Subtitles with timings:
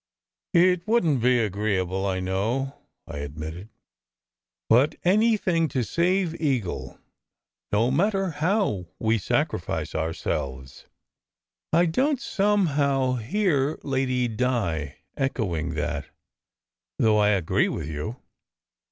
[0.55, 3.69] "It wouldn t be agreeable, I know," I admitted.
[4.67, 6.99] "But anything to save Eagle,
[7.71, 10.87] no matter how we sacrifice our selves."
[11.71, 16.07] "I don t somehow hear Lady Di echoing that,
[16.97, 18.15] though I agree with you.